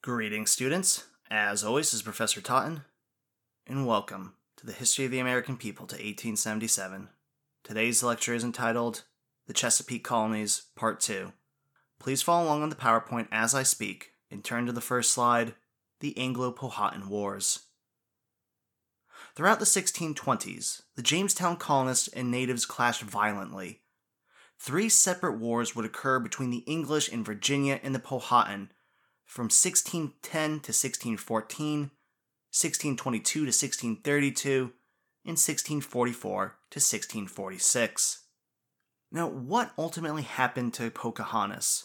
[0.00, 1.08] Greetings, students.
[1.28, 2.82] As always, is Professor Totten,
[3.66, 7.08] and welcome to the History of the American People to 1877.
[7.64, 9.02] Today's lecture is entitled
[9.48, 11.32] The Chesapeake Colonies, Part 2.
[11.98, 15.54] Please follow along on the PowerPoint as I speak and turn to the first slide
[15.98, 17.64] The Anglo Powhatan Wars.
[19.34, 23.80] Throughout the 1620s, the Jamestown colonists and natives clashed violently.
[24.60, 28.70] Three separate wars would occur between the English in Virginia and the Powhatan
[29.28, 34.72] from 1610 to 1614, 1622 to 1632,
[35.24, 38.24] and 1644 to 1646.
[39.12, 41.84] Now, what ultimately happened to Pocahontas?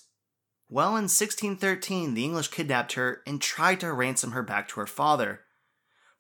[0.70, 4.88] Well, in 1613, the English kidnapped her and tried to ransom her back to her
[4.88, 5.42] father.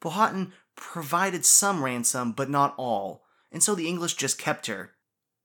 [0.01, 4.91] Powhatan provided some ransom, but not all, and so the English just kept her.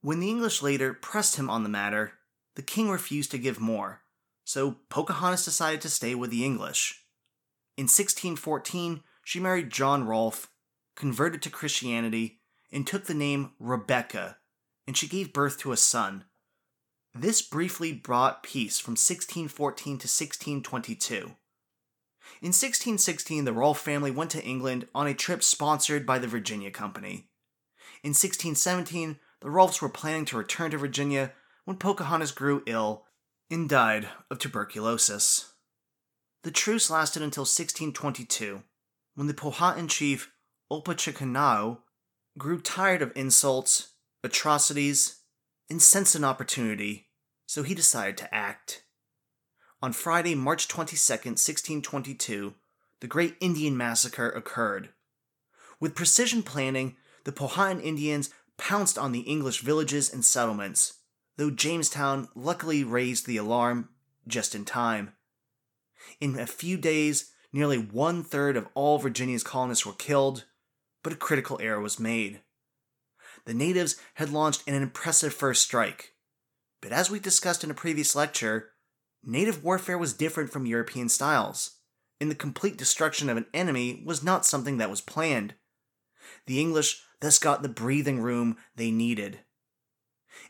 [0.01, 2.19] When the English later pressed him on the matter,
[2.55, 4.01] the king refused to give more,
[4.49, 7.05] so Pocahontas decided to stay with the English.
[7.77, 10.47] In 1614, she married John Rolfe,
[10.95, 12.39] converted to Christianity,
[12.71, 14.37] and took the name Rebecca,
[14.87, 16.25] and she gave birth to a son.
[17.13, 21.15] This briefly brought peace from 1614 to 1622.
[22.41, 26.71] In 1616, the Rolfe family went to England on a trip sponsored by the Virginia
[26.71, 27.29] Company.
[28.03, 31.33] In 1617, the Rolfes were planning to return to Virginia
[31.65, 33.05] when Pocahontas grew ill
[33.49, 35.53] and died of tuberculosis.
[36.43, 38.63] The truce lasted until 1622,
[39.15, 40.31] when the Powhatan chief
[40.71, 41.79] Opechancanough
[42.37, 45.21] grew tired of insults, atrocities,
[45.69, 47.07] and sensed an opportunity,
[47.45, 48.83] so he decided to act.
[49.81, 52.53] On Friday, March 22, 1622,
[53.01, 54.89] the Great Indian Massacre occurred.
[55.79, 60.98] With precision planning, the Powhatan Indians pounced on the English villages and settlements,
[61.39, 63.87] though Jamestown luckily raised the alarm
[64.27, 65.13] just in time.
[66.19, 70.43] In a few days, nearly one third of all Virginia's colonists were killed,
[71.01, 72.41] but a critical error was made.
[73.45, 76.13] The natives had launched an impressive first strike,
[76.81, 78.71] but as we discussed in a previous lecture,
[79.23, 81.77] native warfare was different from European styles,
[82.19, 85.53] and the complete destruction of an enemy was not something that was planned.
[86.47, 89.39] The English thus got the breathing room they needed.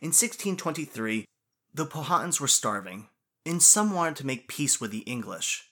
[0.02, 1.26] In 1623,
[1.74, 3.08] the Powhatans were starving,
[3.46, 5.72] and some wanted to make peace with the English.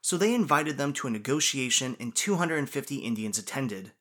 [0.00, 3.92] So they invited them to a negotiation, and 250 Indians attended.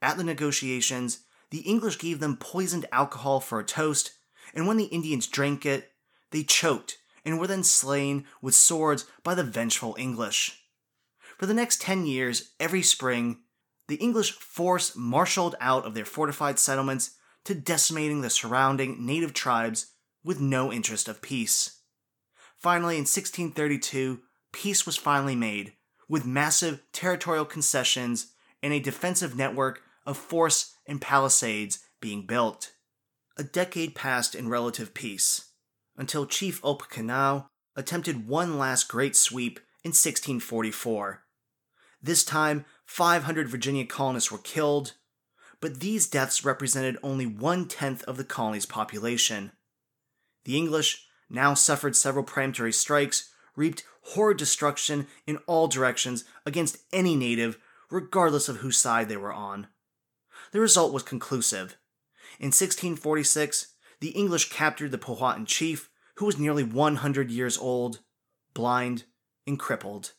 [0.00, 1.20] At the negotiations,
[1.50, 4.12] the English gave them poisoned alcohol for a toast,
[4.54, 5.92] and when the Indians drank it,
[6.30, 10.62] they choked and were then slain with swords by the vengeful English.
[11.36, 13.40] For the next 10 years, every spring,
[13.86, 17.12] the English force marshaled out of their fortified settlements
[17.44, 19.92] to decimating the surrounding native tribes
[20.24, 21.80] with no interest of peace.
[22.56, 24.20] Finally, in 1632,
[24.52, 25.74] peace was finally made,
[26.08, 28.32] with massive territorial concessions
[28.62, 32.72] and a defensive network of forts and palisades being built.
[33.36, 35.52] A decade passed in relative peace,
[35.96, 41.22] until Chief Opechancanough attempted one last great sweep in 1644.
[42.02, 44.94] This time, 500 Virginia colonists were killed,
[45.60, 49.52] but these deaths represented only one tenth of the colony's population.
[50.44, 57.16] The English now suffered several peremptory strikes, reaped horrid destruction in all directions against any
[57.16, 57.58] native,
[57.90, 59.66] regardless of whose side they were on.
[60.52, 61.76] The result was conclusive.
[62.38, 68.00] In 1646, the English captured the Powhatan chief, who was nearly 100 years old,
[68.54, 69.04] blind,
[69.46, 70.12] and crippled.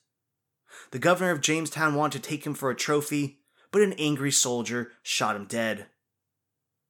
[0.92, 3.39] The governor of Jamestown wanted to take him for a trophy,
[3.72, 5.88] but an angry soldier shot him dead.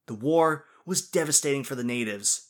[0.06, 2.48] The war was devastating for the natives.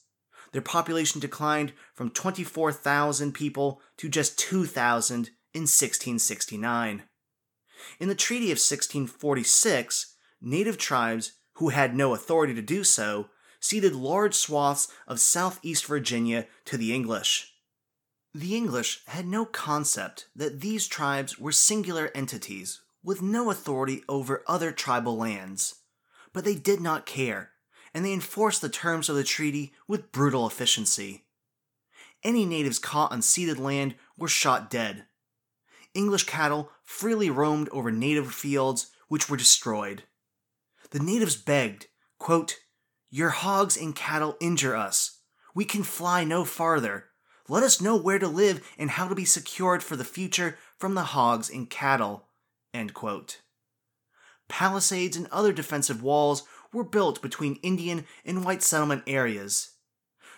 [0.52, 7.02] Their population declined from 24,000 people to just 2,000 in 1669.
[7.98, 13.28] In the Treaty of 1646, native tribes, who had no authority to do so,
[13.60, 17.52] ceded large swaths of southeast Virginia to the English.
[18.34, 24.44] The English had no concept that these tribes were singular entities with no authority over
[24.46, 25.76] other tribal lands.
[26.32, 27.50] But they did not care,
[27.94, 31.24] and they enforced the terms of the treaty with brutal efficiency.
[32.22, 35.06] Any natives caught on ceded land were shot dead.
[35.94, 40.04] English cattle freely roamed over native fields, which were destroyed.
[40.90, 41.86] The natives begged,
[42.18, 42.56] quote,
[43.10, 45.18] Your hogs and cattle injure us.
[45.54, 47.06] We can fly no farther.
[47.48, 50.94] Let us know where to live and how to be secured for the future from
[50.94, 52.28] the hogs and cattle.
[54.48, 59.72] Palisades and other defensive walls were built between Indian and white settlement areas.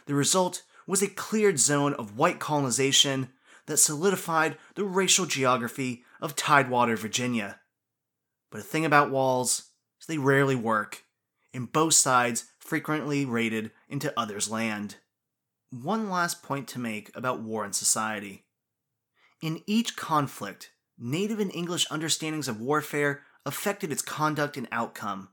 [0.06, 3.29] The result was a cleared zone of white colonization,
[3.67, 7.61] that solidified the racial geography of Tidewater, Virginia.
[8.50, 9.70] But a thing about walls
[10.00, 11.05] is they rarely work,
[11.55, 14.96] and both sides frequently raided into others' land.
[15.70, 18.44] One last point to make about war and society.
[19.40, 20.71] In each conflict,
[21.02, 25.31] native and English understandings of warfare affected its conduct and outcome.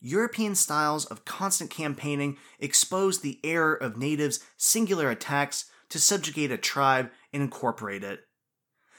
[0.00, 6.56] European styles of constant campaigning exposed the error of natives' singular attacks to subjugate a
[6.56, 8.20] tribe and incorporate it.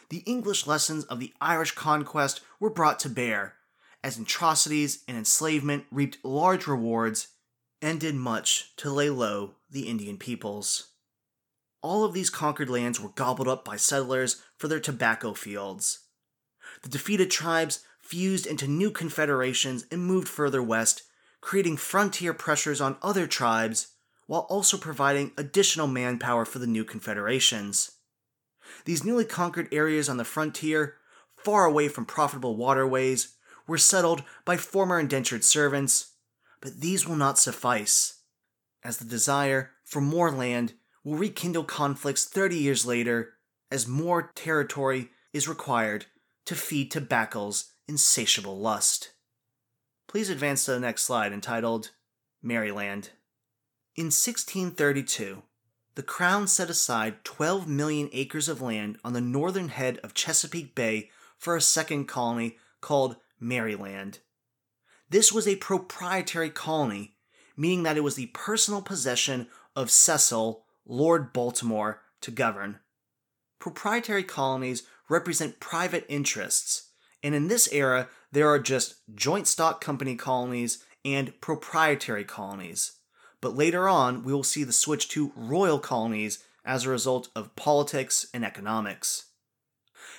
[0.10, 3.56] The English lessons of the Irish conquest were brought to bear,
[4.04, 7.30] as atrocities and enslavement reaped large rewards
[7.81, 10.90] and did much to lay low the Indian peoples.
[11.81, 16.00] All of these conquered lands were gobbled up by settlers for their tobacco fields.
[16.83, 21.04] The defeated tribes fused into new confederations and moved further west,
[21.39, 23.88] creating frontier pressures on other tribes
[24.28, 27.92] while also providing additional manpower for the new confederations.
[28.86, 30.98] These newly conquered areas on the frontier,
[31.36, 33.36] far away from profitable waterways,
[33.68, 36.13] were settled by former indentured servants,
[36.62, 38.22] but these will not suffice,
[38.84, 43.33] as the desire for more land will rekindle conflicts 30 years later
[43.69, 46.06] as more territory is required
[46.45, 49.12] to feed tobaccos insatiable lust.
[50.07, 51.92] Please advance to the next slide entitled
[52.42, 53.12] Maryland.
[53.95, 55.44] In 1632,
[55.95, 60.74] the Crown set aside 12 million acres of land on the northern head of Chesapeake
[60.74, 64.19] Bay for a second colony called Maryland.
[65.09, 67.15] This was a proprietary colony,
[67.57, 72.80] meaning that it was the personal possession of Cecil, Lord Baltimore, to govern.
[73.60, 76.89] Proprietary colonies represent private interests,
[77.24, 82.94] and in this era, there are just joint stock company colonies and proprietary colonies.
[83.42, 87.56] But later on, we will see the switch to royal colonies as a result of
[87.56, 89.25] politics and economics.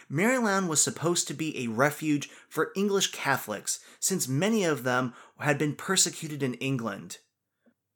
[0.08, 5.58] Maryland was supposed to be a refuge for English Catholics, since many of them had
[5.58, 7.18] been persecuted in England.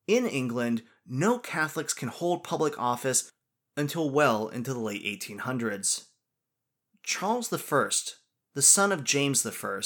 [0.06, 3.30] In England, no Catholics can hold public office
[3.76, 6.06] until well into the late 1800s.
[7.02, 7.88] Charles I,
[8.54, 9.80] the son of James I,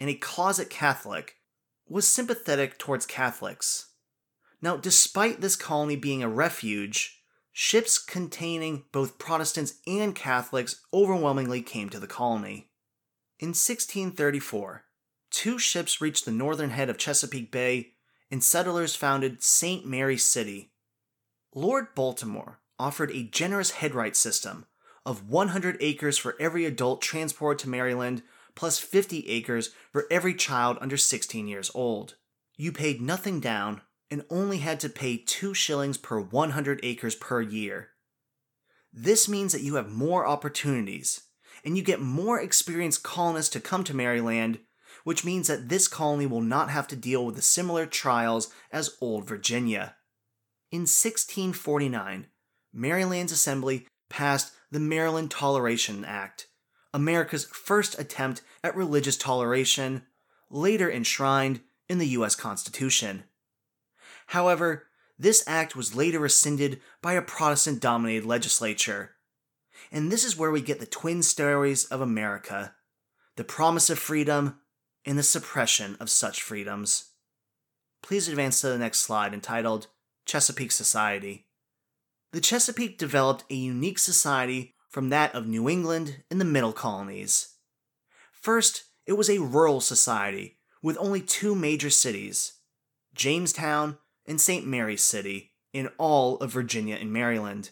[0.00, 1.36] and a closet Catholic,
[1.88, 3.92] was sympathetic towards Catholics.
[4.62, 7.22] Now, despite this colony being a refuge,
[7.52, 12.70] ships containing both Protestants and Catholics overwhelmingly came to the colony.
[13.38, 14.84] In 1634,
[15.30, 17.93] two ships reached the northern head of Chesapeake Bay,
[18.34, 19.86] and settlers founded St.
[19.86, 20.72] Mary City.
[21.54, 24.66] Lord Baltimore offered a generous headright system
[25.06, 28.24] of 100 acres for every adult transported to Maryland,
[28.56, 32.16] plus 50 acres for every child under 16 years old.
[32.56, 37.40] You paid nothing down and only had to pay 2 shillings per 100 acres per
[37.40, 37.90] year.
[38.92, 41.20] This means that you have more opportunities,
[41.64, 44.58] and you get more experienced colonists to come to Maryland,
[45.04, 48.96] which means that this colony will not have to deal with the similar trials as
[49.00, 49.96] Old Virginia.
[50.72, 52.26] In 1649,
[52.72, 56.48] Maryland's Assembly passed the Maryland Toleration Act,
[56.92, 60.02] America's first attempt at religious toleration,
[60.50, 62.34] later enshrined in the U.S.
[62.34, 63.24] Constitution.
[64.28, 64.86] However,
[65.18, 69.12] this act was later rescinded by a Protestant dominated legislature.
[69.92, 72.74] And this is where we get the twin stories of America
[73.36, 74.60] the promise of freedom
[75.04, 77.10] and the suppression of such freedoms.
[78.02, 79.86] Please advance to the next slide entitled
[80.26, 81.46] Chesapeake Society.
[82.32, 87.54] The Chesapeake developed a unique society from that of New England and the Middle Colonies.
[88.32, 92.54] First, it was a rural society with only two major cities
[93.14, 94.66] Jamestown and St.
[94.66, 97.70] Mary's City in all of Virginia and Maryland.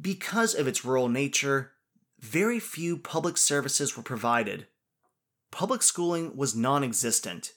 [0.00, 1.72] Because of its rural nature,
[2.18, 4.66] very few public services were provided.
[5.52, 7.52] Public schooling was non existent,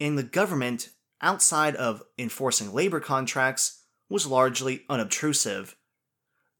[0.00, 5.76] and the government, outside of enforcing labor contracts, was largely unobtrusive.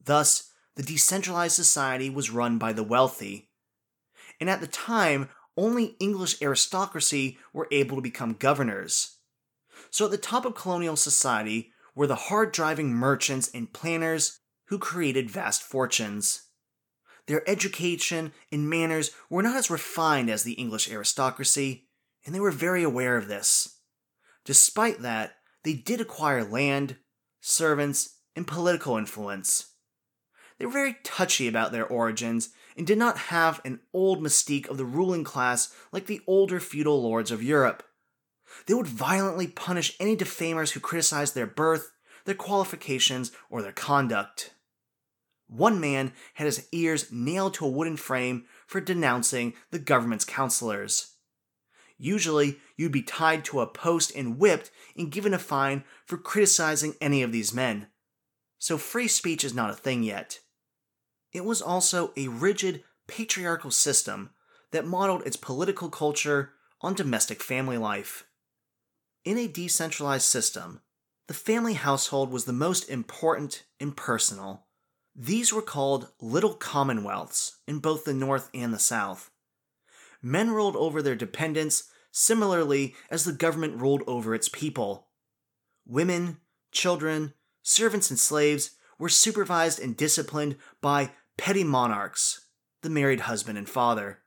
[0.04, 3.50] Thus, the decentralized society was run by the wealthy.
[4.40, 9.18] And at the time, only English aristocracy were able to become governors.
[9.90, 14.78] So at the top of colonial society were the hard driving merchants and planters who
[14.78, 16.41] created vast fortunes.
[17.32, 21.88] Their education and manners were not as refined as the English aristocracy,
[22.26, 23.78] and they were very aware of this.
[24.44, 26.96] Despite that, they did acquire land,
[27.40, 29.72] servants, and political influence.
[30.58, 34.76] They were very touchy about their origins and did not have an old mystique of
[34.76, 37.82] the ruling class like the older feudal lords of Europe.
[38.66, 41.92] They would violently punish any defamers who criticized their birth,
[42.26, 44.51] their qualifications, or their conduct.
[45.52, 51.14] One man had his ears nailed to a wooden frame for denouncing the government's counselors.
[51.98, 56.94] Usually, you'd be tied to a post and whipped and given a fine for criticizing
[57.00, 57.86] any of these men.
[58.58, 60.40] So, free speech is not a thing yet.
[61.32, 64.30] It was also a rigid patriarchal system
[64.72, 68.24] that modeled its political culture on domestic family life.
[69.24, 70.80] In a decentralized system,
[71.28, 74.66] the family household was the most important and personal.
[75.14, 79.30] These were called little commonwealths in both the North and the South.
[80.22, 85.08] Men ruled over their dependents similarly as the government ruled over its people.
[85.86, 86.38] Women,
[86.70, 92.46] children, servants, and slaves were supervised and disciplined by petty monarchs,
[92.82, 94.20] the married husband and father.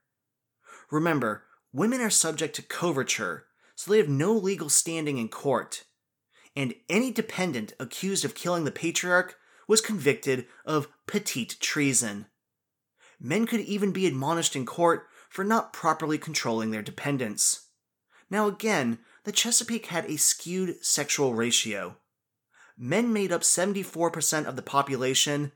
[0.92, 5.86] Remember, women are subject to coverture, so they have no legal standing in court.
[6.56, 9.38] And any dependent accused of killing the patriarch
[9.68, 12.28] was convicted of petite treason.
[13.20, 17.68] Men could even be admonished in court for not properly controlling their dependents.
[18.30, 21.98] Now, again, the Chesapeake had a skewed sexual ratio.
[22.78, 25.52] Men made up 74% of the population,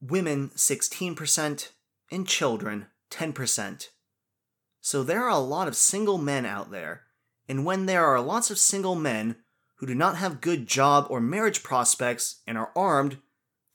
[0.00, 1.68] women 16%,
[2.10, 3.88] and children 10%.
[4.80, 7.02] So there are a lot of single men out there,
[7.48, 9.36] and when there are lots of single men
[9.76, 13.18] who do not have good job or marriage prospects and are armed,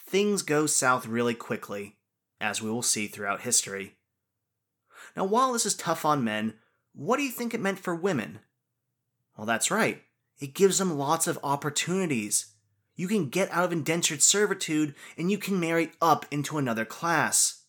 [0.07, 1.97] things go south really quickly,
[2.39, 3.97] as we will see throughout history.
[5.15, 6.55] Now, while this is tough on men,
[6.93, 8.39] what do you think it meant for women?
[9.37, 10.01] Well, that's right.
[10.39, 12.53] It gives them lots of opportunities.
[12.95, 17.63] You can get out of indentured servitude and you can marry up into another class.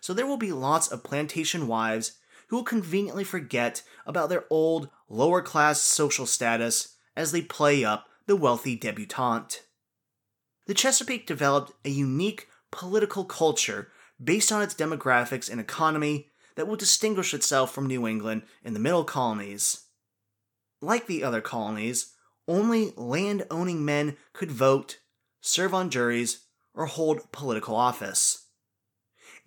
[0.00, 4.88] So there will be lots of plantation wives who will conveniently forget about their old,
[5.08, 9.60] lower class social status as they play up the wealthy debutante.
[10.66, 13.90] The Chesapeake developed a unique political culture
[14.22, 18.80] based on its demographics and economy that will distinguish itself from New England and the
[18.80, 19.86] middle colonies.
[20.80, 22.12] Like the other colonies,
[22.46, 24.98] only land owning men could vote,
[25.40, 28.46] serve on juries, or hold political office.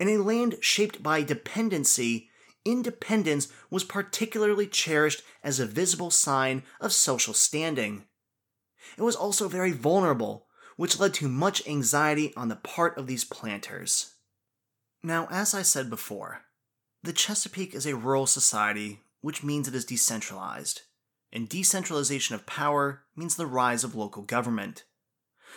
[0.00, 2.30] In a land shaped by dependency,
[2.64, 8.04] independence was particularly cherished as a visible sign of social standing.
[8.96, 10.47] It was also very vulnerable,
[10.78, 14.14] which led to much anxiety on the part of these planters.
[15.02, 16.44] Now, as I said before,
[17.02, 20.80] the Chesapeake is a rural society, which means it is decentralized
[21.32, 24.84] and decentralization of power means the rise of local government.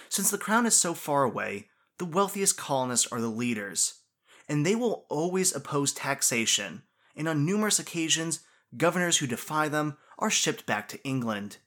[0.10, 4.02] Since the crown is so far away, the wealthiest colonists are the leaders,
[4.50, 6.84] and they will always oppose taxation,
[7.16, 8.42] and on numerous occasions,
[8.76, 11.58] governors who defy them are shipped back to England.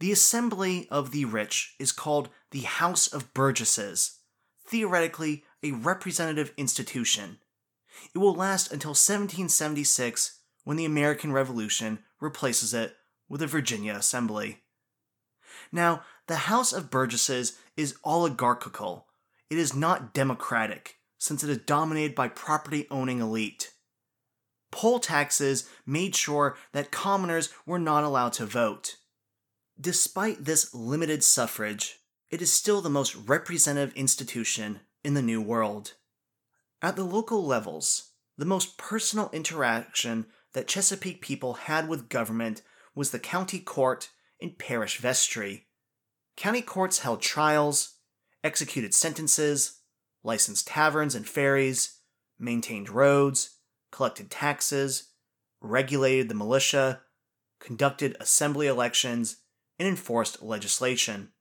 [0.00, 4.18] The assembly of the rich is called the House of Burgesses,
[4.66, 7.38] theoretically a representative institution.
[8.14, 12.96] It will last until 1776 when the American Revolution replaces it
[13.28, 14.62] with a Virginia assembly.
[15.72, 19.06] Now, the House of Burgesses is oligarchical.
[19.48, 23.72] It is not democratic, since it is dominated by property owning elite.
[24.70, 28.96] Poll taxes made sure that commoners were not allowed to vote.
[29.80, 31.99] Despite this limited suffrage,
[32.30, 35.94] it is still the most representative institution in the New World.
[36.80, 42.62] At the local levels, the most personal interaction that Chesapeake people had with government
[42.94, 44.10] was the county court
[44.40, 45.66] and parish vestry.
[46.36, 47.96] County courts held trials,
[48.42, 49.80] executed sentences,
[50.22, 51.98] licensed taverns and ferries,
[52.38, 53.56] maintained roads,
[53.90, 55.08] collected taxes,
[55.60, 57.00] regulated the militia,
[57.58, 59.38] conducted assembly elections,
[59.78, 61.32] and enforced legislation.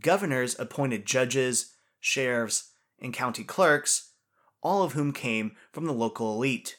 [0.00, 4.12] Governors appointed judges, sheriffs, and county clerks,
[4.62, 6.78] all of whom came from the local elite.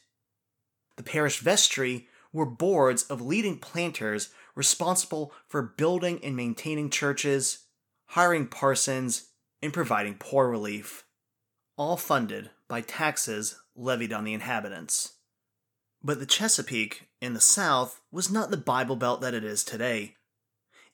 [0.96, 7.66] The parish vestry were boards of leading planters responsible for building and maintaining churches,
[8.08, 9.30] hiring parsons,
[9.62, 11.06] and providing poor relief,
[11.78, 15.14] all funded by taxes levied on the inhabitants.
[16.04, 20.16] But the Chesapeake, in the South, was not the Bible Belt that it is today.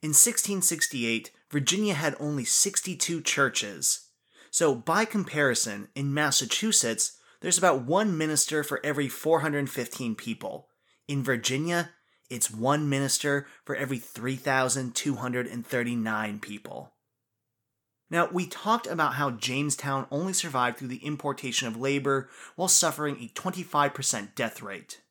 [0.02, 4.08] In 1668, Virginia had only 62 churches.
[4.52, 10.70] So, by comparison, in Massachusetts, there's about one minister for every 415 people,
[11.10, 11.90] in Virginia,
[12.30, 16.94] it's one minister for every 3,239 people.
[18.12, 23.18] Now, we talked about how Jamestown only survived through the importation of labor while suffering
[23.20, 25.02] a 25% death rate.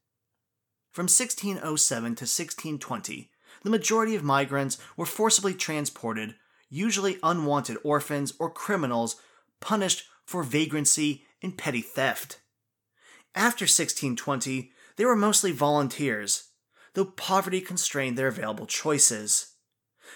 [0.93, 6.35] From 1607 to 1620, the majority of migrants were forcibly transported,
[6.69, 9.17] usually unwanted orphans or criminals
[9.61, 12.41] punished for vagrancy and petty theft.
[13.35, 16.49] After 1620, they were mostly volunteers,
[16.95, 19.55] though poverty constrained their available choices.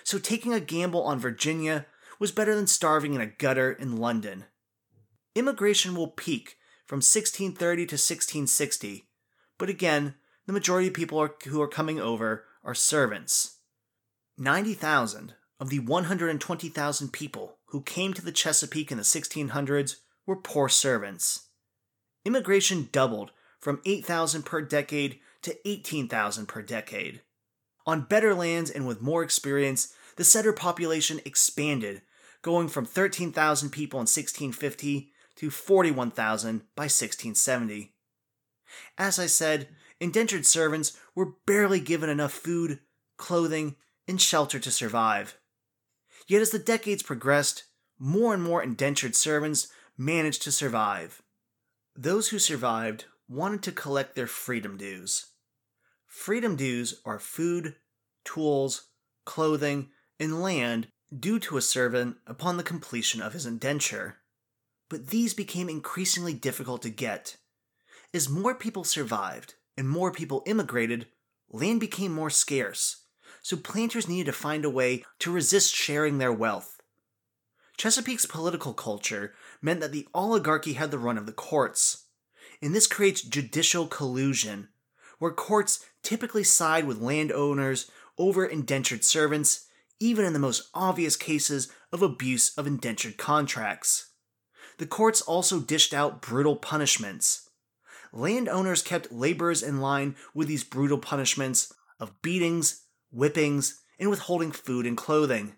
[0.05, 1.87] So taking a gamble on Virginia
[2.19, 4.45] was better than starving in a gutter in London.
[5.35, 6.57] Immigration will peak
[6.87, 9.09] from 1630 to 1660,
[9.59, 10.15] but again,
[10.47, 13.59] the majority of people are, who are coming over are servants.
[14.38, 20.69] 90,000 of the 120,000 people who came to the Chesapeake in the 1600s were poor
[20.69, 21.49] servants.
[22.25, 27.23] Immigration doubled from 8,000 per decade to 18,000 per decade.
[27.87, 32.02] On better lands and with more experience, the settler population expanded,
[32.42, 37.95] going from 13,000 people in 1650 to 41,000 by 1670.
[38.99, 39.69] As I said,
[40.00, 42.81] indentured servants were barely given enough food,
[43.16, 43.76] clothing,
[44.09, 45.38] and shelter to survive.
[46.26, 47.64] Yet as the decades progressed,
[47.99, 51.23] more and more indentured servants managed to survive.
[51.95, 55.26] Those who survived wanted to collect their freedom dues.
[56.07, 57.76] Freedom dues are food,
[58.25, 58.88] tools,
[59.25, 64.19] clothing, and land due to a servant upon the completion of his indenture.
[64.88, 67.37] But these became increasingly difficult to get.
[68.14, 71.07] As more people survived and more people immigrated,
[71.50, 73.05] land became more scarce,
[73.43, 76.81] so planters needed to find a way to resist sharing their wealth.
[77.76, 82.07] Chesapeake's political culture meant that the oligarchy had the run of the courts,
[82.61, 84.69] and this creates judicial collusion,
[85.19, 89.67] where courts typically side with landowners over indentured servants,
[89.99, 94.11] even in the most obvious cases of abuse of indentured contracts.
[94.79, 97.42] The courts also dished out brutal punishments.
[98.12, 104.87] Landowners kept laborers in line with these brutal punishments of beatings, whippings, and withholding food
[104.87, 105.54] and clothing.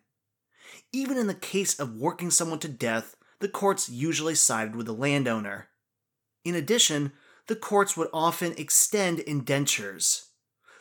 [0.92, 4.92] Even in the case of working someone to death, the courts usually sided with the
[4.92, 5.68] landowner.
[6.44, 7.12] In addition,
[7.46, 10.28] the courts would often extend indentures.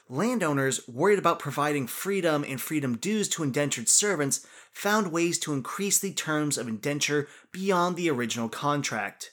[0.09, 5.97] Landowners, worried about providing freedom and freedom dues to indentured servants, found ways to increase
[5.97, 9.31] the terms of indenture beyond the original contract.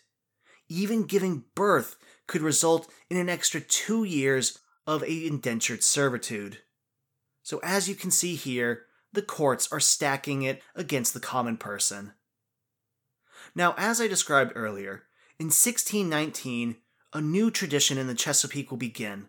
[0.68, 1.96] Even giving birth
[2.30, 6.58] could result in an extra two years of indentured servitude.
[7.42, 12.12] So, as you can see here, the courts are stacking it against the common person.
[13.52, 15.06] Now, as I described earlier,
[15.40, 16.76] in 1619,
[17.12, 19.26] a new tradition in the Chesapeake will begin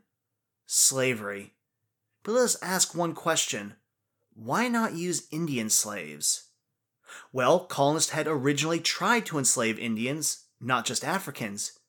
[0.67, 1.55] slavery.
[2.21, 3.77] But let us ask one question
[4.35, 6.49] why not use Indian slaves?
[7.33, 11.79] Well, colonists had originally tried to enslave Indians, not just Africans.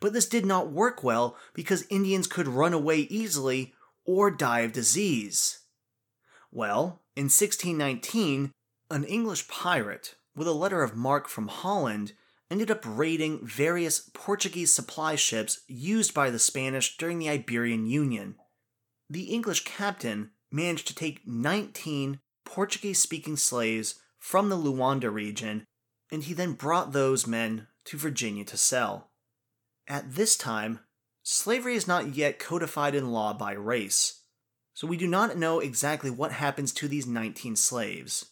[0.00, 4.72] But this did not work well because Indians could run away easily or die of
[4.72, 5.60] disease.
[6.50, 8.52] Well, in 1619,
[8.90, 12.12] an English pirate, with a letter of marque from Holland,
[12.50, 18.36] ended up raiding various Portuguese supply ships used by the Spanish during the Iberian Union.
[19.10, 25.66] The English captain managed to take 19 Portuguese speaking slaves from the Luanda region,
[26.10, 29.10] and he then brought those men to Virginia to sell.
[29.86, 30.80] At this time,
[31.22, 34.20] slavery is not yet codified in law by race,
[34.72, 38.26] so we do not know exactly what happens to these 19 slaves.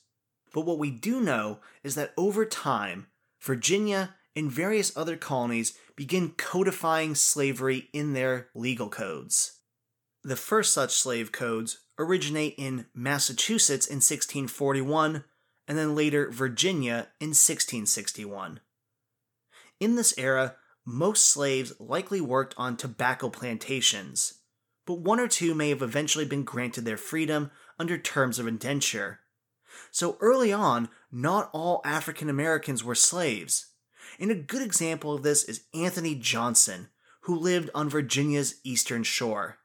[0.52, 3.06] But what we do know is that over time,
[3.40, 9.58] Virginia and various other colonies begin codifying slavery in their legal codes.
[10.24, 15.24] The first such slave codes originate in Massachusetts in 1641
[15.68, 18.60] and then later Virginia in 1661.
[19.80, 24.34] In this era, most slaves likely worked on tobacco plantations,
[24.86, 29.20] but one or two may have eventually been granted their freedom under terms of indenture.
[29.90, 33.66] So early on, not all African Americans were slaves.
[34.18, 36.88] And a good example of this is Anthony Johnson,
[37.22, 39.58] who lived on Virginia's eastern shore.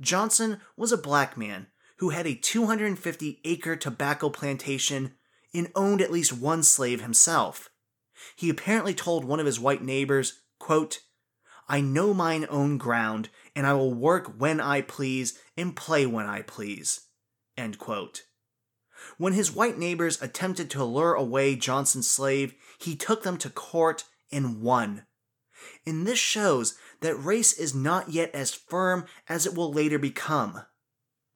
[0.00, 1.66] Johnson was a black man
[1.98, 5.14] who had a 250 acre tobacco plantation
[5.54, 7.70] and owned at least one slave himself.
[8.36, 11.00] He apparently told one of his white neighbors, quote,
[11.68, 16.26] I know mine own ground, and I will work when I please and play when
[16.26, 17.08] I please.
[17.56, 18.22] End quote.
[19.18, 24.04] When his white neighbors attempted to lure away Johnson's slave, he took them to court
[24.30, 25.06] and won.
[25.86, 30.62] And this shows that race is not yet as firm as it will later become.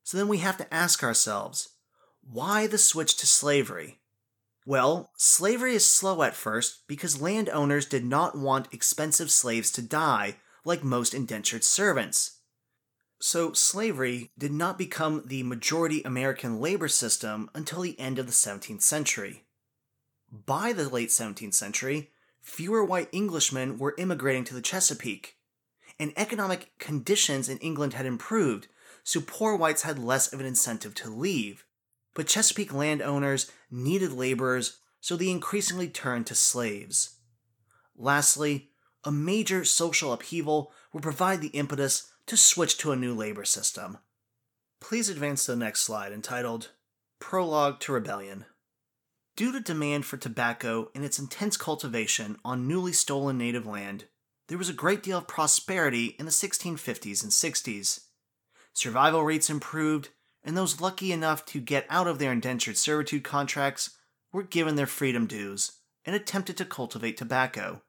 [0.03, 1.71] So then we have to ask ourselves
[2.23, 4.01] why the switch to slavery?
[4.67, 10.39] Well, slavery is slow at first because landowners did not want expensive slaves to die
[10.65, 12.41] like most indentured servants.
[13.21, 18.33] So, slavery did not become the majority American labor system until the end of the
[18.33, 19.45] 17th century.
[20.33, 22.11] By the late 17th century,
[22.43, 25.37] fewer white Englishmen were immigrating to the Chesapeake,
[26.01, 28.67] and economic conditions in England had improved,
[29.05, 31.66] so poor whites had less of an incentive to leave.
[32.17, 37.19] But Chesapeake landowners needed laborers, so they increasingly turned to slaves.
[37.95, 38.71] Lastly,
[39.05, 43.99] a major social upheaval would provide the impetus to switch to a new labor system.
[44.81, 46.71] Please advance to the next slide entitled
[47.21, 48.47] Prologue to Rebellion.
[49.37, 54.07] Due to demand for tobacco and its intense cultivation on newly stolen native land,
[54.49, 58.01] there was a great deal of prosperity in the 1650s and 60s.
[58.73, 60.09] Survival rates improved,
[60.47, 63.91] and those lucky enough to get out of their indentured servitude contracts
[64.33, 65.73] were given their freedom dues
[66.05, 67.83] and attempted to cultivate tobacco.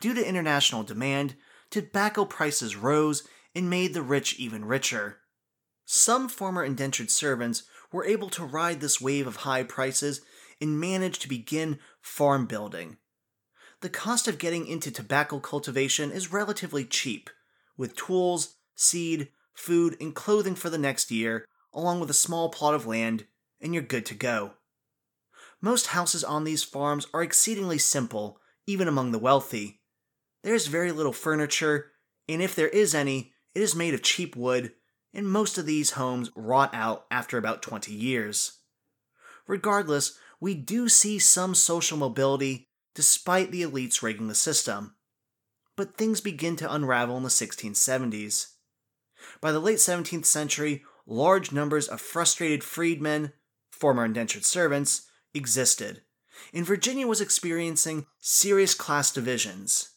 [0.00, 1.36] Due to international demand,
[1.70, 3.22] tobacco prices rose
[3.54, 5.18] and made the rich even richer.
[5.84, 10.22] Some former indentured servants were able to ride this wave of high prices
[10.58, 12.96] and manage to begin farm building.
[13.82, 17.28] The cost of getting into tobacco cultivation is relatively cheap,
[17.76, 22.74] with tools, seed, food, and clothing for the next year, along with a small plot
[22.74, 23.26] of land,
[23.60, 24.52] and you're good to go.
[25.60, 29.80] Most houses on these farms are exceedingly simple, even among the wealthy.
[30.42, 31.92] There's very little furniture,
[32.28, 34.72] and if there is any, it is made of cheap wood,
[35.12, 38.60] and most of these homes rot out after about 20 years.
[39.46, 44.94] Regardless, we do see some social mobility despite the elites rigging the system.
[45.76, 48.46] But things begin to unravel in the 1670s.
[49.40, 53.32] By the late 17th century, large numbers of frustrated freedmen,
[53.70, 56.02] former indentured servants, existed,
[56.52, 59.90] and Virginia was experiencing serious class divisions.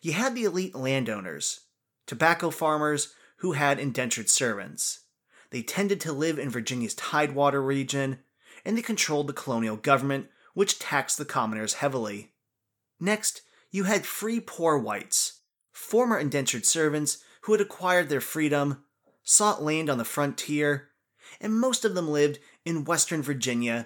[0.00, 1.60] You had the elite landowners,
[2.06, 5.00] tobacco farmers who had indentured servants.
[5.50, 8.18] They tended to live in Virginia's Tidewater region,
[8.64, 12.32] and they controlled the colonial government, which taxed the commoners heavily.
[13.00, 18.84] Next, you had free poor whites, former indentured servants who had acquired their freedom,
[19.28, 20.88] sought land on the frontier,
[21.38, 23.84] and most of them lived in western Virginia,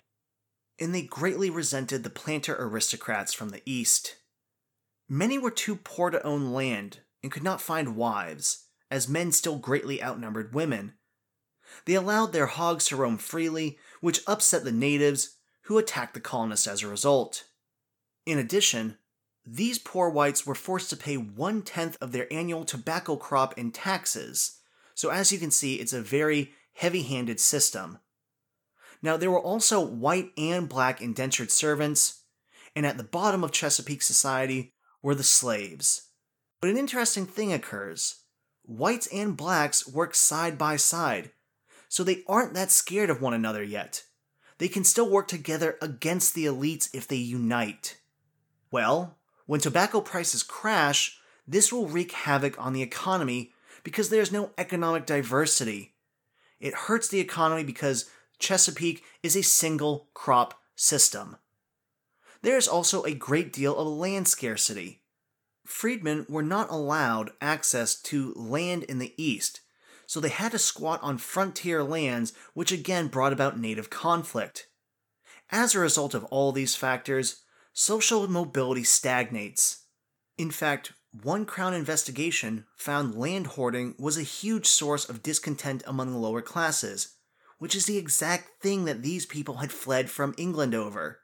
[0.78, 4.16] and they greatly resented the planter aristocrats from the east.
[5.08, 9.58] Many were too poor to own land and could not find wives, as men still
[9.58, 10.94] greatly outnumbered women.
[11.86, 16.68] They allowed their hogs to roam freely, which upset the natives, who attacked the colonists
[16.68, 17.44] as a result.
[18.26, 18.96] In addition,
[19.44, 23.72] these poor whites were forced to pay one tenth of their annual tobacco crop in
[23.72, 24.60] taxes,
[24.94, 27.98] so as you can see, it's a very heavy handed system.
[29.02, 32.22] Now, there were also white and black indentured servants,
[32.76, 36.10] and at the bottom of Chesapeake society were the slaves.
[36.60, 38.20] But an interesting thing occurs
[38.64, 41.32] whites and blacks work side by side,
[41.88, 44.04] so they aren't that scared of one another yet.
[44.58, 47.96] They can still work together against the elites if they unite.
[48.70, 53.52] Well, when tobacco prices crash, this will wreak havoc on the economy
[53.82, 55.94] because there's no economic diversity.
[56.60, 61.36] It hurts the economy because Chesapeake is a single crop system.
[62.42, 65.02] There is also a great deal of land scarcity
[65.64, 69.60] freedmen were not allowed access to land in the East,
[70.06, 74.68] so they had to squat on frontier lands, which again brought about native conflict.
[75.50, 77.42] As a result of all these factors,
[77.72, 79.84] social mobility stagnates.
[80.36, 86.10] In fact, one Crown investigation found land hoarding was a huge source of discontent among
[86.10, 87.16] the lower classes,
[87.58, 91.20] which is the exact thing that these people had fled from England over.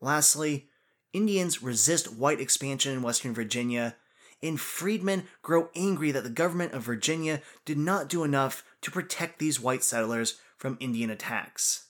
[0.00, 0.68] Lastly,
[1.12, 3.96] Indians resist white expansion in Western Virginia,
[4.42, 9.38] and freedmen grow angry that the government of Virginia did not do enough to protect
[9.38, 11.86] these white settlers from Indian attacks.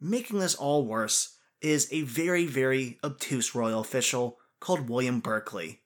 [0.00, 5.81] Making this all worse is a very, very obtuse royal official called William Berkeley.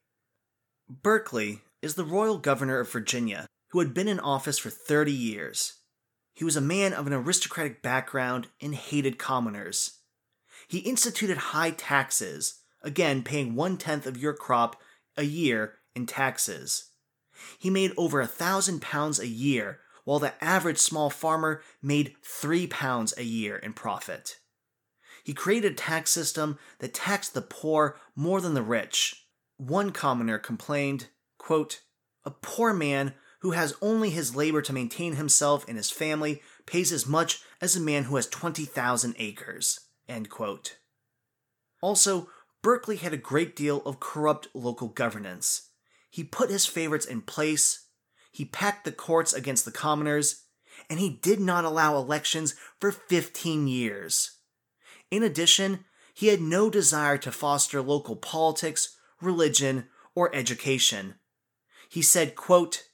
[0.88, 5.74] Berkeley is the royal governor of Virginia who had been in office for 30 years.
[6.32, 9.96] He was a man of an aristocratic background and hated commoners
[10.68, 14.80] he instituted high taxes, again paying one tenth of your crop
[15.16, 16.90] a year in taxes.
[17.58, 22.66] He made over a thousand pounds a year, while the average small farmer made three
[22.66, 24.38] pounds a year in profit.
[25.24, 29.25] He created a tax system that taxed the poor more than the rich.
[29.58, 31.80] One commoner complained, quote,
[32.24, 36.92] A poor man who has only his labor to maintain himself and his family pays
[36.92, 39.80] as much as a man who has 20,000 acres.
[40.08, 40.78] End quote.
[41.80, 42.28] Also,
[42.62, 45.70] Berkeley had a great deal of corrupt local governance.
[46.10, 47.86] He put his favorites in place,
[48.32, 50.44] he packed the courts against the commoners,
[50.90, 54.38] and he did not allow elections for 15 years.
[55.10, 61.14] In addition, he had no desire to foster local politics, religion, or education.
[61.88, 62.84] He said, quote,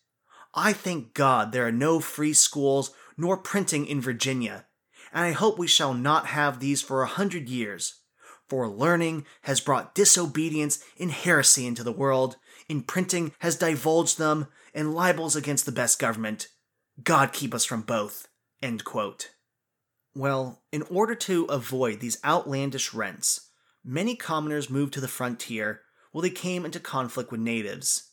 [0.55, 4.67] I thank God there are no free schools nor printing in Virginia,
[5.13, 8.01] and I hope we shall not have these for a hundred years.
[8.49, 12.37] For learning has brought disobedience and heresy into the world,
[12.69, 16.49] and printing has divulged them, and libels against the best government.
[17.03, 18.29] God keep us from both.
[20.15, 23.49] Well, in order to avoid these outlandish rents,
[23.83, 25.81] many commoners moved to the frontier
[26.13, 28.11] while they came into conflict with natives.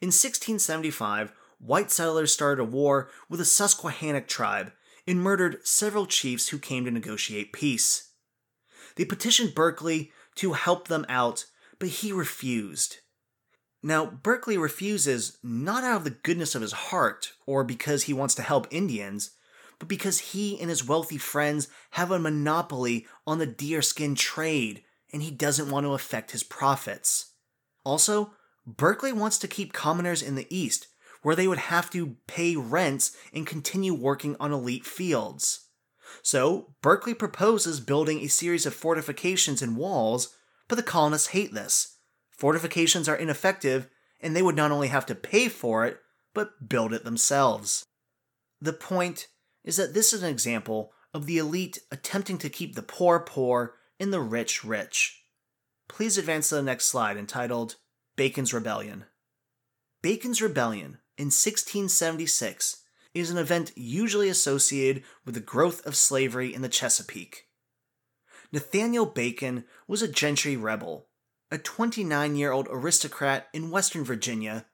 [0.00, 4.72] In 1675, white settlers started a war with the Susquehannock tribe
[5.06, 8.12] and murdered several chiefs who came to negotiate peace.
[8.96, 11.46] They petitioned Berkeley to help them out,
[11.78, 12.98] but he refused.
[13.82, 18.34] Now, Berkeley refuses not out of the goodness of his heart or because he wants
[18.36, 19.30] to help Indians,
[19.78, 25.22] but because he and his wealthy friends have a monopoly on the deerskin trade and
[25.22, 27.32] he doesn't want to affect his profits.
[27.84, 28.32] Also,
[28.66, 30.88] Berkeley wants to keep commoners in the East,
[31.22, 35.68] where they would have to pay rents and continue working on elite fields.
[36.22, 40.34] So, Berkeley proposes building a series of fortifications and walls,
[40.68, 41.96] but the colonists hate this.
[42.30, 43.88] Fortifications are ineffective,
[44.20, 45.98] and they would not only have to pay for it,
[46.34, 47.84] but build it themselves.
[48.60, 49.28] The point
[49.64, 53.74] is that this is an example of the elite attempting to keep the poor poor
[54.00, 55.24] and the rich rich.
[55.88, 57.76] Please advance to the next slide entitled
[58.16, 59.04] Bacon's Rebellion.
[60.02, 62.82] Bacon's Rebellion in 1676
[63.14, 67.46] is an event usually associated with the growth of slavery in the Chesapeake.
[68.52, 71.08] Nathaniel Bacon was a gentry rebel,
[71.50, 74.66] a 29 year old aristocrat in Western Virginia,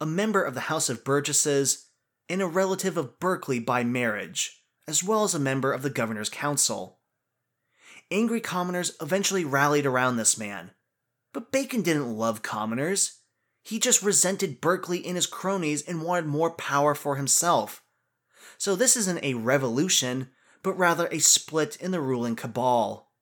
[0.00, 1.86] a member of the House of Burgesses,
[2.28, 6.28] and a relative of Berkeley by marriage, as well as a member of the Governor's
[6.28, 6.97] Council.
[8.10, 10.70] Angry commoners eventually rallied around this man,
[11.34, 13.20] but Bacon didn't love commoners.
[13.62, 17.82] He just resented Berkeley and his cronies and wanted more power for himself.
[18.56, 20.30] So this isn't a revolution,
[20.62, 23.12] but rather a split in the ruling cabal.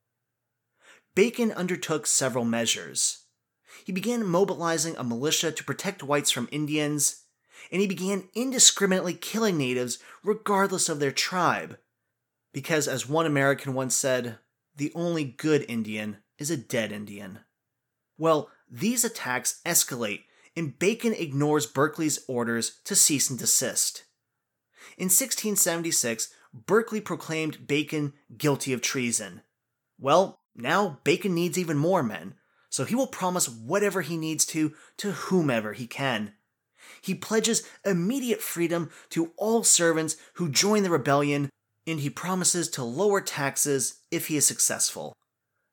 [1.17, 3.25] Bacon undertook several measures.
[3.85, 7.25] He began mobilizing a militia to protect whites from Indians,
[7.73, 11.79] and he began indiscriminately killing natives regardless of their tribe.
[12.53, 14.39] Because, as one American once said,
[14.77, 17.41] the only good Indian is a dead Indian.
[18.19, 20.25] Well, these attacks escalate,
[20.57, 24.05] and Bacon ignores Berkeley's orders to cease and desist.
[24.97, 29.43] In 1676, Berkeley proclaimed Bacon guilty of treason.
[29.99, 32.35] Well, now Bacon needs even more men,
[32.71, 36.33] so he will promise whatever he needs to to whomever he can
[37.01, 41.51] he pledges immediate freedom to all servants who join the rebellion,
[41.87, 45.15] and he promises to lower taxes if he is successful.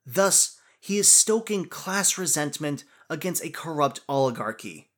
[0.06, 4.90] Thus, he is stoking class resentment against a corrupt oligarchy.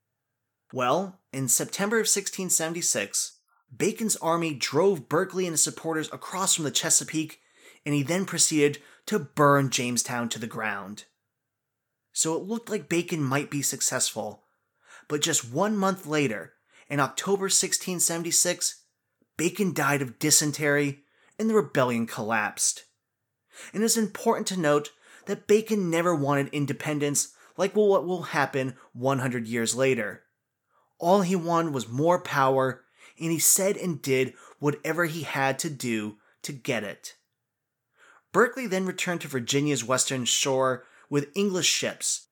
[0.73, 3.39] Well, in September of 1676,
[3.75, 7.41] Bacon's army drove Berkeley and his supporters across from the Chesapeake,
[7.85, 11.05] and he then proceeded to burn Jamestown to the ground.
[12.13, 14.45] So it looked like Bacon might be successful,
[15.09, 16.55] but just one month later,
[16.89, 18.83] in October 1676,
[19.37, 21.05] Bacon died of dysentery
[21.39, 22.85] and the rebellion collapsed.
[23.73, 24.91] And it's important to note
[25.27, 30.23] that Bacon never wanted independence like what will happen 100 years later.
[30.99, 32.85] All he wanted was more power,
[33.19, 37.17] and he said and did whatever he had to do to get it.
[38.33, 42.27] Berkeley then returned to Virginia's western shore with English ships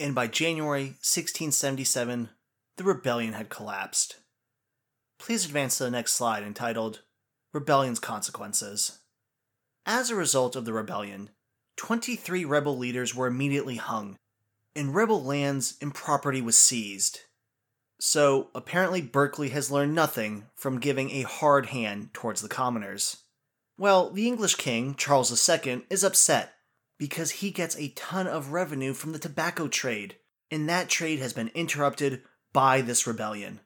[0.00, 2.30] and by January 1677,
[2.76, 4.18] the rebellion had collapsed.
[5.18, 7.02] Please advance to the next slide entitled
[7.54, 8.98] Rebellion's Consequences.
[9.86, 11.30] As a result of the rebellion,
[11.78, 14.16] 23 rebel leaders were immediately hung,
[14.76, 17.20] and rebel lands and property was seized.
[17.98, 23.24] So, apparently, Berkeley has learned nothing from giving a hard hand towards the commoners.
[23.78, 26.52] Well, the English king, Charles II, is upset
[26.98, 30.16] because he gets a ton of revenue from the tobacco trade,
[30.50, 33.60] and that trade has been interrupted by this rebellion.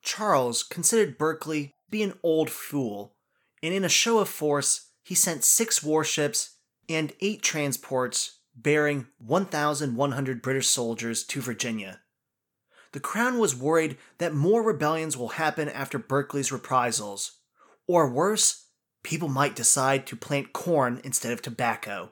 [0.00, 3.14] Charles considered Berkeley be an old fool,
[3.62, 6.56] and in a show of force, he sent six warships
[6.88, 12.00] and eight transports bearing 1,100 British soldiers to Virginia.
[12.90, 17.38] The Crown was worried that more rebellions will happen after Berkeley's reprisals,
[17.86, 18.66] or worse,
[19.04, 22.10] people might decide to plant corn instead of tobacco.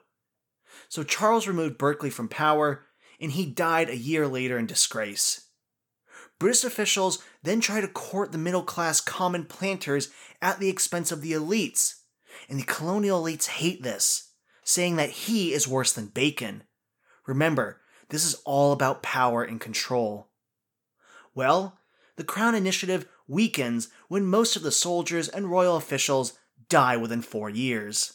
[0.88, 2.87] So Charles removed Berkeley from power,
[3.21, 5.49] and he died a year later in disgrace.
[6.42, 10.09] British officials then try to court the middle class common planters
[10.42, 12.00] at the expense of the elites,
[12.48, 14.33] and the colonial elites hate this.
[14.64, 16.64] saying that he is worse than Bacon.
[17.28, 20.31] Remember, this is all about power and control.
[21.33, 21.78] Well,
[22.16, 26.37] the Crown Initiative weakens when most of the soldiers and royal officials
[26.68, 28.14] die within four years.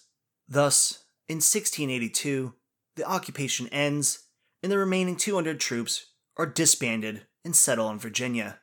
[0.49, 2.53] Thus, in 1682,
[2.97, 4.25] the occupation ends,
[4.61, 8.59] and the remaining 200 troops are disbanded and settle in Virginia.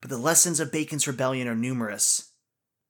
[0.00, 2.32] But the lessons of Bacon's rebellion are numerous.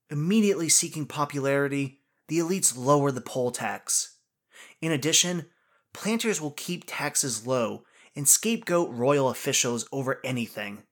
[0.09, 4.19] Immediately seeking popularity, the elites lower the poll tax.
[4.81, 5.47] In addition,
[5.93, 7.83] planters will keep taxes low
[8.15, 10.85] and scapegoat royal officials over anything.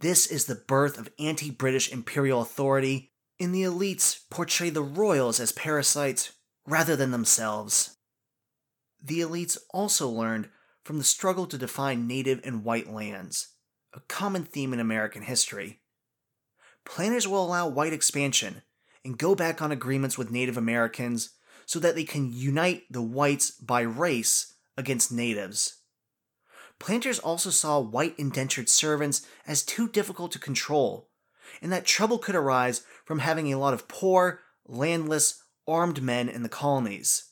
[0.00, 5.38] This is the birth of anti British imperial authority, and the elites portray the royals
[5.38, 6.32] as parasites
[6.66, 7.96] rather than themselves.
[9.00, 10.48] The elites also learned
[10.84, 13.48] from the struggle to define native and white lands,
[13.94, 15.80] a common theme in American history.
[16.84, 18.62] Planners will allow white expansion
[19.04, 21.30] and go back on agreements with Native Americans
[21.66, 25.78] so that they can unite the whites by race against natives.
[26.78, 31.08] Planters also saw white indentured servants as too difficult to control,
[31.60, 36.42] and that trouble could arise from having a lot of poor, landless, armed men in
[36.42, 37.31] the colonies.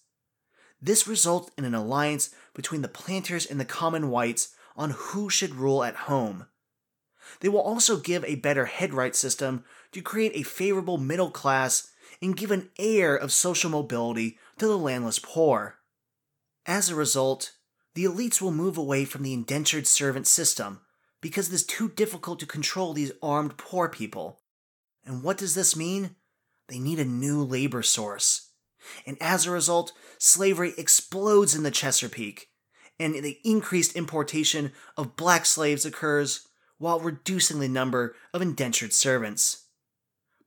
[0.82, 5.54] This resulted in an alliance between the planters and the common whites on who should
[5.54, 6.46] rule at home.
[7.40, 12.36] They will also give a better headright system to create a favorable middle class and
[12.36, 15.76] give an air of social mobility to the landless poor.
[16.66, 17.52] As a result,
[17.94, 20.80] the elites will move away from the indentured servant system
[21.20, 24.40] because it is too difficult to control these armed poor people.
[25.04, 26.16] And what does this mean?
[26.68, 28.49] They need a new labor source.
[29.06, 32.48] And as a result, slavery explodes in the Chesapeake,
[32.98, 39.66] and the increased importation of black slaves occurs while reducing the number of indentured servants.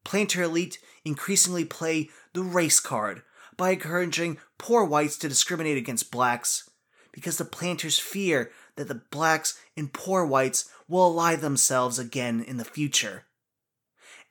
[0.04, 3.22] Planter elite increasingly play the race card
[3.56, 6.70] by encouraging poor whites to discriminate against blacks
[7.12, 12.58] because the planters fear that the blacks and poor whites will ally themselves again in
[12.58, 13.26] the future.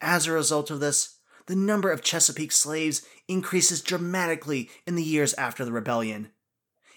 [0.00, 5.34] As a result of this, the number of Chesapeake slaves increases dramatically in the years
[5.34, 6.30] after the rebellion.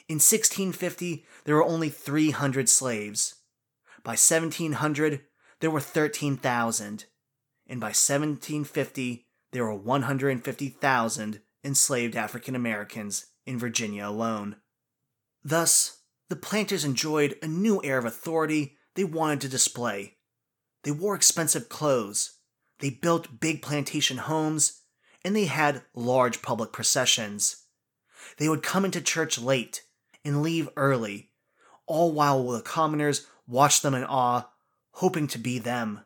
[0.08, 3.36] In 1650, there were only 300 slaves.
[4.03, 5.21] By 1700,
[5.62, 7.05] there were 13,000.
[7.67, 14.58] And by 1750, there were 150,000 enslaved African Americans in Virginia alone.
[15.43, 20.17] Thus, the planters enjoyed a new air of authority they wanted to display.
[20.84, 22.38] They wore expensive clothes,
[22.80, 24.82] they built big plantation homes,
[25.24, 27.66] and they had large public processions.
[28.38, 29.84] They would come into church late
[30.24, 31.32] and leave early,
[31.86, 34.50] all while the commoners watched them in awe,
[34.92, 36.02] hoping to be them.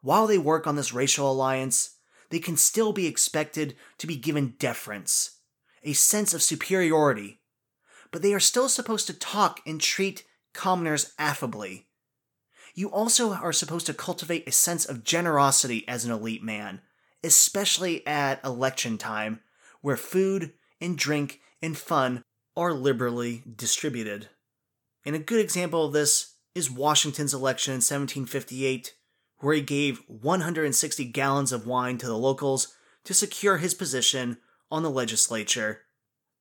[0.00, 1.96] While they work on this racial alliance,
[2.30, 5.38] they can still be expected to be given deference,
[5.82, 7.40] a sense of superiority,
[8.10, 11.86] but they are still supposed to talk and treat commoners affably.
[12.76, 16.82] You also are supposed to cultivate a sense of generosity as an elite man,
[17.24, 19.40] especially at election time,
[19.80, 22.22] where food and drink and fun
[22.54, 24.28] are liberally distributed.
[25.06, 28.92] And a good example of this is Washington's election in 1758,
[29.38, 34.36] where he gave 160 gallons of wine to the locals to secure his position
[34.70, 35.80] on the legislature.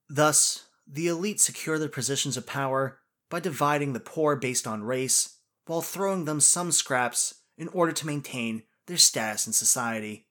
[0.10, 5.35] Thus, the elite secure their positions of power by dividing the poor based on race,
[5.66, 10.28] while throwing them some scraps in order to maintain their status in society.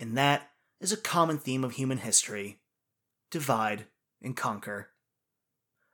[0.00, 2.60] And that is a common theme of human history
[3.30, 3.86] divide
[4.22, 4.90] and conquer.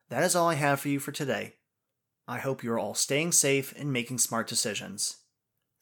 [0.08, 1.54] That is all I have for you for today.
[2.26, 5.18] I hope you are all staying safe and making smart decisions.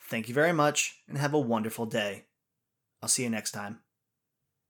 [0.01, 2.27] Thank you very much and have a wonderful day.
[3.03, 3.81] I'll see you next time.